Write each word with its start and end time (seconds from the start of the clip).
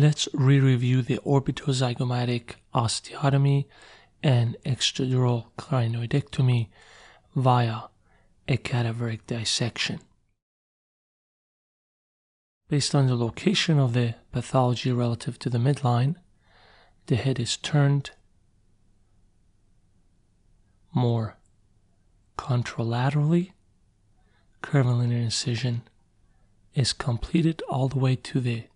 Let's 0.00 0.28
re-review 0.32 1.02
the 1.02 1.18
orbitozygomatic 1.26 2.54
osteotomy 2.72 3.64
and 4.22 4.56
extradural 4.64 5.46
clinoidectomy 5.58 6.68
via 7.34 7.80
a 8.46 8.56
cadaveric 8.58 9.26
dissection. 9.26 9.98
Based 12.68 12.94
on 12.94 13.08
the 13.08 13.16
location 13.16 13.80
of 13.80 13.92
the 13.92 14.14
pathology 14.30 14.92
relative 14.92 15.36
to 15.40 15.50
the 15.50 15.58
midline, 15.58 16.14
the 17.06 17.16
head 17.16 17.40
is 17.40 17.56
turned 17.56 18.12
more 20.94 21.38
contralaterally. 22.38 23.50
Curvilinear 24.62 25.18
incision 25.18 25.82
is 26.76 26.92
completed 26.92 27.64
all 27.68 27.88
the 27.88 27.98
way 27.98 28.14
to 28.14 28.38
the 28.38 28.68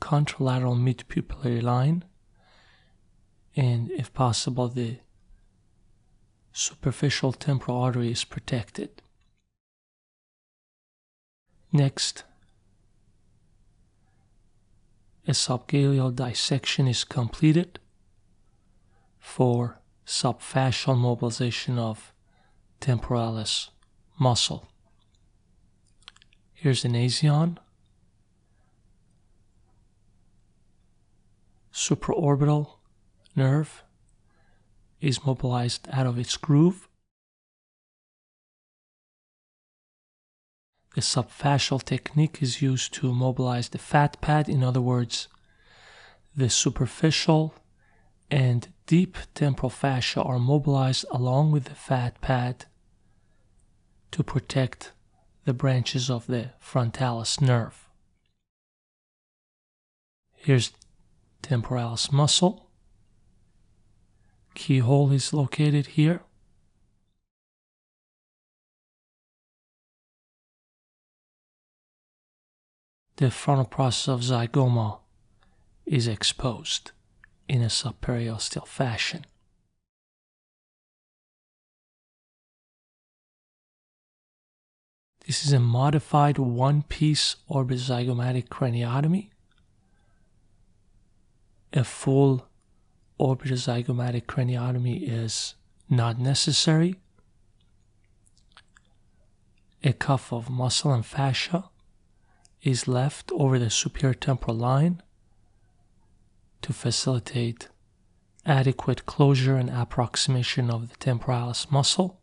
contralateral 0.00 0.76
midpupillary 0.76 1.62
line 1.62 2.04
and 3.56 3.90
if 3.90 4.12
possible 4.12 4.68
the 4.68 4.98
superficial 6.52 7.32
temporal 7.32 7.76
artery 7.76 8.10
is 8.10 8.24
protected. 8.24 9.02
Next, 11.72 12.24
a 15.26 15.32
subgaleal 15.32 16.14
dissection 16.14 16.88
is 16.88 17.04
completed 17.04 17.78
for 19.18 19.78
subfascial 20.06 20.98
mobilization 20.98 21.78
of 21.78 22.12
temporalis 22.80 23.70
muscle. 24.18 24.68
Here's 26.52 26.84
an 26.84 26.92
nasion. 26.94 27.58
Supraorbital 31.72 32.74
nerve 33.36 33.84
is 35.00 35.24
mobilized 35.24 35.88
out 35.92 36.06
of 36.06 36.18
its 36.18 36.36
groove. 36.36 36.88
The 40.94 41.00
subfascial 41.00 41.82
technique 41.82 42.42
is 42.42 42.60
used 42.60 42.92
to 42.94 43.14
mobilize 43.14 43.68
the 43.68 43.78
fat 43.78 44.20
pad. 44.20 44.48
In 44.48 44.64
other 44.64 44.80
words, 44.80 45.28
the 46.34 46.50
superficial 46.50 47.54
and 48.30 48.68
deep 48.86 49.16
temporal 49.34 49.70
fascia 49.70 50.22
are 50.22 50.38
mobilized 50.38 51.04
along 51.10 51.52
with 51.52 51.64
the 51.64 51.74
fat 51.74 52.20
pad 52.20 52.66
to 54.10 54.24
protect 54.24 54.92
the 55.44 55.54
branches 55.54 56.10
of 56.10 56.26
the 56.26 56.50
frontalis 56.58 57.40
nerve. 57.40 57.88
Here's 60.34 60.72
temporalis 61.42 62.12
muscle. 62.12 62.70
Keyhole 64.54 65.12
is 65.12 65.32
located 65.32 65.88
here. 65.88 66.20
The 73.16 73.30
frontal 73.30 73.66
process 73.66 74.08
of 74.08 74.20
zygoma 74.20 75.00
is 75.84 76.08
exposed 76.08 76.92
in 77.48 77.62
a 77.62 77.66
subperiosteal 77.66 78.66
fashion. 78.66 79.26
This 85.26 85.44
is 85.44 85.52
a 85.52 85.60
modified 85.60 86.38
one-piece 86.38 87.36
orbitozygomatic 87.50 88.48
craniotomy. 88.48 89.29
A 91.72 91.84
full 91.84 92.46
orbitozygomatic 93.18 94.26
craniotomy 94.26 95.02
is 95.08 95.54
not 95.88 96.18
necessary. 96.18 96.96
A 99.84 99.92
cuff 99.92 100.32
of 100.32 100.50
muscle 100.50 100.92
and 100.92 101.06
fascia 101.06 101.70
is 102.62 102.88
left 102.88 103.30
over 103.32 103.58
the 103.58 103.70
superior 103.70 104.14
temporal 104.14 104.56
line 104.56 105.02
to 106.62 106.72
facilitate 106.72 107.68
adequate 108.44 109.06
closure 109.06 109.56
and 109.56 109.70
approximation 109.70 110.70
of 110.70 110.88
the 110.90 110.96
temporalis 110.96 111.70
muscle. 111.70 112.19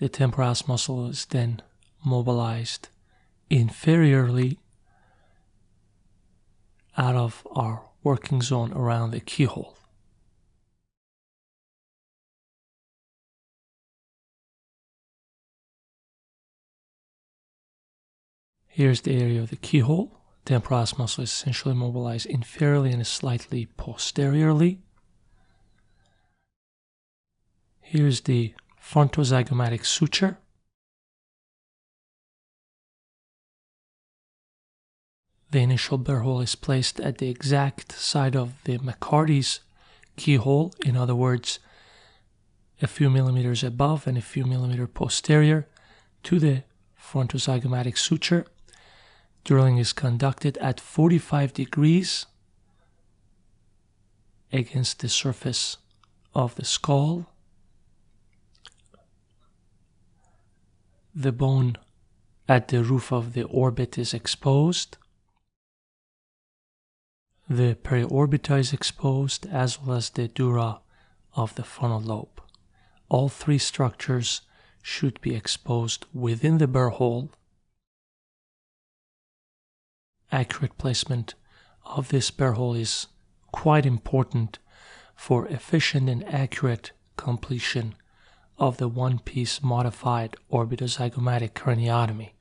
The 0.00 0.08
temporalis 0.08 0.66
muscle 0.66 1.08
is 1.08 1.26
then 1.26 1.60
mobilized 2.02 2.88
inferiorly 3.50 4.56
out 6.96 7.16
of 7.16 7.46
our 7.54 7.82
working 8.02 8.40
zone 8.40 8.72
around 8.72 9.10
the 9.10 9.20
keyhole. 9.20 9.76
Here's 18.66 19.02
the 19.02 19.20
area 19.20 19.42
of 19.42 19.50
the 19.50 19.56
keyhole. 19.56 20.16
Temporalis 20.46 20.96
muscle 20.96 21.24
is 21.24 21.30
essentially 21.30 21.74
mobilized 21.74 22.26
inferiorly 22.26 22.94
and 22.94 23.06
slightly 23.06 23.66
posteriorly. 23.76 24.78
Here's 27.80 28.22
the 28.22 28.54
frontozygomatic 28.82 29.84
suture. 29.84 30.38
The 35.50 35.60
initial 35.60 35.98
burr 35.98 36.20
hole 36.20 36.40
is 36.40 36.54
placed 36.54 37.00
at 37.00 37.18
the 37.18 37.28
exact 37.28 37.92
side 37.92 38.36
of 38.36 38.54
the 38.64 38.78
MacCarty's 38.78 39.60
keyhole, 40.16 40.72
in 40.84 40.96
other 40.96 41.14
words, 41.14 41.58
a 42.80 42.86
few 42.86 43.10
millimeters 43.10 43.64
above 43.64 44.06
and 44.06 44.16
a 44.16 44.22
few 44.22 44.44
millimeters 44.44 44.88
posterior 44.94 45.66
to 46.22 46.38
the 46.38 46.62
frontozygomatic 46.98 47.98
suture. 47.98 48.46
Drilling 49.44 49.78
is 49.78 49.92
conducted 49.92 50.56
at 50.58 50.80
45 50.80 51.52
degrees 51.52 52.26
against 54.52 55.00
the 55.00 55.08
surface 55.08 55.78
of 56.34 56.54
the 56.54 56.64
skull. 56.64 57.29
The 61.14 61.32
bone 61.32 61.76
at 62.48 62.68
the 62.68 62.82
roof 62.82 63.12
of 63.12 63.32
the 63.32 63.44
orbit 63.44 63.98
is 63.98 64.14
exposed. 64.14 64.96
The 67.48 67.74
periorbita 67.74 68.58
is 68.58 68.72
exposed 68.72 69.46
as 69.46 69.80
well 69.80 69.96
as 69.96 70.10
the 70.10 70.28
dura 70.28 70.80
of 71.34 71.54
the 71.56 71.64
frontal 71.64 72.00
lobe. 72.00 72.40
All 73.08 73.28
three 73.28 73.58
structures 73.58 74.42
should 74.82 75.20
be 75.20 75.34
exposed 75.34 76.06
within 76.14 76.58
the 76.58 76.68
burr 76.68 76.90
hole 76.90 77.30
accurate 80.32 80.78
placement 80.78 81.34
of 81.84 82.08
this 82.08 82.30
burr 82.30 82.52
hole 82.52 82.74
is 82.74 83.06
quite 83.52 83.86
important 83.86 84.58
for 85.14 85.46
efficient 85.48 86.08
and 86.08 86.24
accurate 86.32 86.92
completion 87.16 87.94
of 88.60 88.76
the 88.76 88.88
one-piece 88.88 89.62
modified 89.62 90.36
orbitozygomatic 90.52 91.52
craniotomy. 91.52 92.32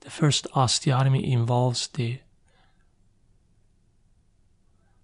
The 0.00 0.10
first 0.10 0.46
osteotomy 0.54 1.30
involves 1.30 1.88
the 1.88 2.20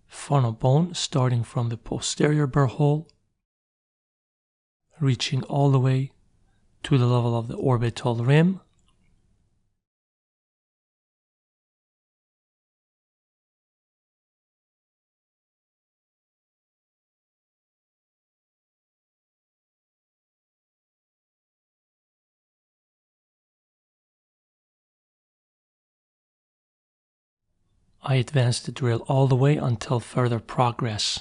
frontal 0.06 0.52
bone 0.52 0.94
starting 0.94 1.44
from 1.44 1.68
the 1.68 1.76
posterior 1.76 2.46
burr 2.46 2.66
hole 2.66 3.08
reaching 4.98 5.42
all 5.44 5.70
the 5.70 5.80
way 5.80 6.12
to 6.82 6.98
the 6.98 7.06
level 7.06 7.36
of 7.36 7.48
the 7.48 7.56
orbital 7.56 8.16
rim. 8.16 8.60
I 28.02 28.14
advance 28.14 28.60
the 28.60 28.72
drill 28.72 29.04
all 29.08 29.26
the 29.26 29.36
way 29.36 29.56
until 29.56 30.00
further 30.00 30.40
progress 30.40 31.20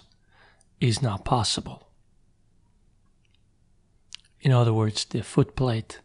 is 0.80 1.02
not 1.02 1.26
possible. 1.26 1.90
In 4.42 4.52
other 4.52 4.74
words, 4.74 5.04
the 5.04 5.20
footplate 5.20 6.00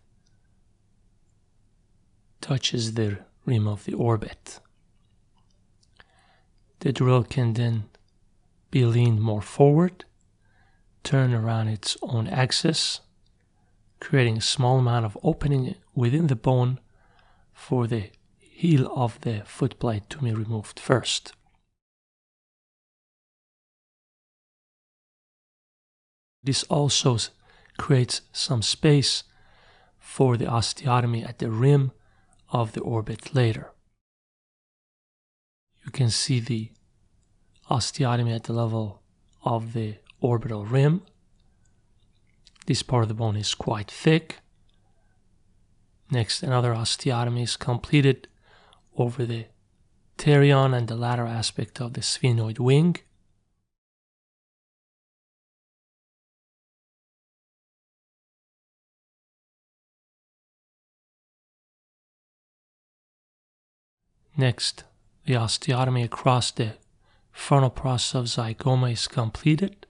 touches 2.40 2.94
the 2.94 3.18
rim 3.46 3.68
of 3.68 3.84
the 3.84 3.94
orbit. 3.94 4.58
The 6.80 6.92
drill 6.92 7.22
can 7.22 7.54
then 7.54 7.84
be 8.70 8.84
leaned 8.84 9.20
more 9.20 9.40
forward, 9.40 10.04
turn 11.04 11.32
around 11.32 11.68
its 11.68 11.96
own 12.02 12.26
axis, 12.26 13.00
creating 14.00 14.38
a 14.38 14.42
small 14.42 14.78
amount 14.78 15.06
of 15.06 15.16
opening 15.22 15.76
within 15.94 16.26
the 16.26 16.36
bone 16.36 16.80
for 17.52 17.86
the 17.86 18.10
heel 18.64 18.90
of 18.96 19.20
the 19.20 19.42
footplate 19.44 20.08
to 20.08 20.18
be 20.20 20.32
removed 20.32 20.80
first. 20.80 21.34
This 26.42 26.62
also 26.64 27.18
creates 27.76 28.22
some 28.32 28.62
space 28.62 29.24
for 29.98 30.38
the 30.38 30.46
osteotomy 30.46 31.28
at 31.28 31.40
the 31.40 31.50
rim 31.50 31.92
of 32.48 32.72
the 32.72 32.80
orbit 32.80 33.34
later. 33.34 33.70
You 35.84 35.90
can 35.90 36.08
see 36.08 36.40
the 36.40 36.70
osteotomy 37.70 38.34
at 38.34 38.44
the 38.44 38.54
level 38.54 39.02
of 39.42 39.74
the 39.74 39.96
orbital 40.22 40.64
rim. 40.64 41.02
This 42.64 42.82
part 42.82 43.02
of 43.02 43.08
the 43.08 43.14
bone 43.22 43.36
is 43.36 43.54
quite 43.54 43.90
thick. 43.90 44.38
Next, 46.10 46.42
another 46.42 46.72
osteotomy 46.72 47.42
is 47.42 47.56
completed 47.58 48.28
over 48.96 49.26
the 49.26 49.46
pterion 50.18 50.76
and 50.76 50.88
the 50.88 50.96
lateral 50.96 51.28
aspect 51.28 51.80
of 51.80 51.94
the 51.94 52.00
sphenoid 52.00 52.58
wing. 52.58 52.96
Next, 64.36 64.82
the 65.26 65.34
osteotomy 65.34 66.04
across 66.04 66.50
the 66.50 66.74
frontal 67.30 67.70
process 67.70 68.14
of 68.14 68.24
zygoma 68.26 68.92
is 68.92 69.06
completed. 69.06 69.86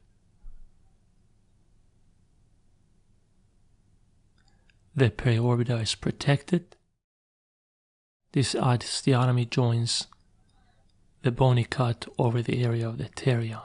The 4.95 5.11
periorbita 5.11 5.83
is 5.83 5.95
protected. 5.95 6.77
This 8.35 8.55
osteotomy 8.55 9.49
joins 9.49 10.09
the 11.23 11.31
bony 11.31 11.63
cut 11.63 12.09
over 12.19 12.43
the 12.43 12.65
area 12.65 12.89
of 12.89 12.99
the 12.99 13.05
pterion. 13.05 13.65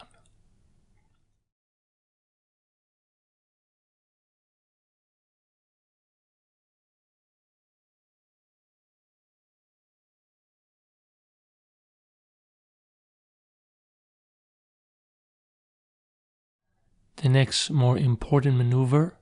The 17.16 17.30
next 17.30 17.72
more 17.72 17.98
important 17.98 18.58
maneuver 18.58 19.16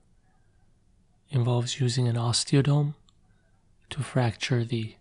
involves 1.30 1.80
using 1.80 2.06
an 2.06 2.16
osteotome 2.16 2.96
to 3.88 4.02
fracture 4.02 4.62
the 4.62 4.97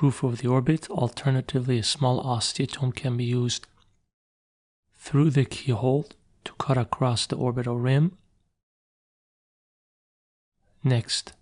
roof 0.00 0.22
of 0.22 0.38
the 0.38 0.48
orbit. 0.48 0.88
Alternatively, 0.90 1.78
a 1.78 1.82
small 1.82 2.22
osteotome 2.22 2.94
can 2.94 3.16
be 3.16 3.24
used 3.24 3.66
through 4.94 5.30
the 5.30 5.44
keyhole 5.44 6.08
to 6.44 6.52
cut 6.54 6.78
across 6.78 7.26
the 7.26 7.36
orbital 7.36 7.76
rim. 7.76 8.16
Next, 10.82 11.32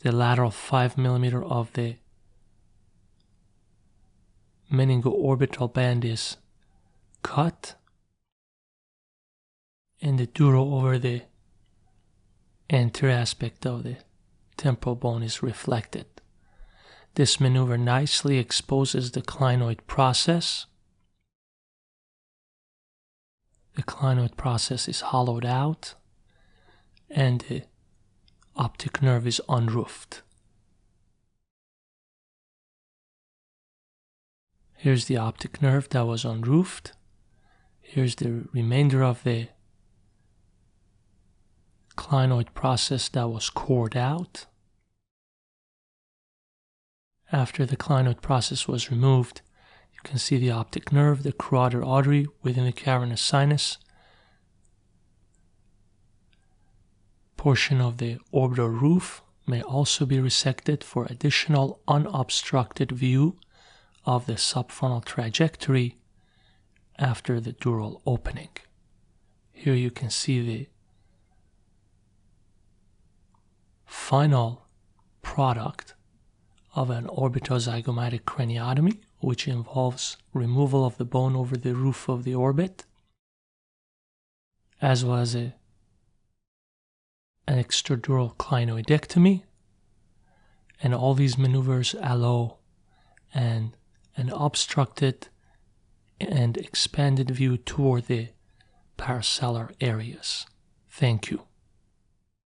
the 0.00 0.12
lateral 0.12 0.50
5 0.50 0.96
millimeter 0.96 1.42
of 1.42 1.72
the 1.72 1.96
meningo-orbital 4.70 5.68
band 5.68 6.04
is 6.04 6.36
cut 7.22 7.74
and 10.00 10.18
the 10.18 10.26
dura 10.26 10.62
over 10.62 10.98
the 10.98 11.22
anterior 12.70 13.14
aspect 13.14 13.66
of 13.66 13.82
the 13.82 13.96
temporal 14.56 14.94
bone 14.94 15.22
is 15.22 15.42
reflected. 15.42 16.06
This 17.18 17.40
maneuver 17.40 17.76
nicely 17.76 18.38
exposes 18.38 19.10
the 19.10 19.22
clinoid 19.22 19.80
process. 19.88 20.66
The 23.74 23.82
clinoid 23.82 24.36
process 24.36 24.86
is 24.86 25.00
hollowed 25.00 25.44
out 25.44 25.94
and 27.10 27.40
the 27.48 27.62
optic 28.54 29.02
nerve 29.02 29.26
is 29.26 29.40
unroofed. 29.48 30.22
Here's 34.76 35.06
the 35.06 35.16
optic 35.16 35.60
nerve 35.60 35.88
that 35.88 36.06
was 36.06 36.24
unroofed. 36.24 36.92
Here's 37.80 38.14
the 38.14 38.48
remainder 38.52 39.02
of 39.02 39.24
the 39.24 39.48
clinoid 41.96 42.54
process 42.54 43.08
that 43.08 43.26
was 43.26 43.50
cored 43.50 43.96
out. 43.96 44.46
After 47.30 47.66
the 47.66 47.76
clinoid 47.76 48.22
process 48.22 48.66
was 48.66 48.90
removed, 48.90 49.42
you 49.92 50.00
can 50.02 50.18
see 50.18 50.38
the 50.38 50.50
optic 50.50 50.92
nerve, 50.92 51.22
the 51.22 51.32
carotid 51.32 51.82
artery 51.84 52.26
within 52.42 52.64
the 52.64 52.72
cavernous 52.72 53.20
sinus, 53.20 53.78
portion 57.36 57.80
of 57.80 57.98
the 57.98 58.18
orbital 58.32 58.68
roof 58.68 59.22
may 59.46 59.62
also 59.62 60.04
be 60.04 60.16
resected 60.16 60.82
for 60.82 61.06
additional 61.06 61.80
unobstructed 61.86 62.92
view 62.92 63.38
of 64.04 64.26
the 64.26 64.34
subfrontal 64.34 65.04
trajectory 65.04 65.96
after 66.98 67.40
the 67.40 67.52
dural 67.52 68.00
opening. 68.06 68.50
Here 69.52 69.74
you 69.74 69.90
can 69.90 70.10
see 70.10 70.40
the 70.40 70.68
final 73.86 74.66
product 75.22 75.94
of 76.74 76.90
an 76.90 77.06
orbitozygomatic 77.06 78.22
craniotomy, 78.22 78.98
which 79.20 79.48
involves 79.48 80.16
removal 80.32 80.84
of 80.84 80.96
the 80.96 81.04
bone 81.04 81.34
over 81.34 81.56
the 81.56 81.74
roof 81.74 82.08
of 82.08 82.24
the 82.24 82.34
orbit, 82.34 82.84
as 84.80 85.04
well 85.04 85.18
as 85.18 85.34
a, 85.34 85.54
an 87.46 87.62
extradural 87.62 88.36
clinoidectomy. 88.36 89.42
And 90.80 90.94
all 90.94 91.14
these 91.14 91.36
maneuvers 91.36 91.96
allow 92.00 92.58
an, 93.34 93.74
an 94.16 94.30
obstructed 94.30 95.28
and 96.20 96.56
expanded 96.56 97.30
view 97.30 97.56
toward 97.56 98.06
the 98.06 98.28
parasellar 98.96 99.72
areas. 99.80 100.46
Thank 100.88 101.30
you. 101.30 101.47